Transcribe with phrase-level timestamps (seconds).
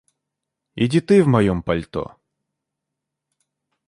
[0.73, 2.17] Иди ты в моём пальто.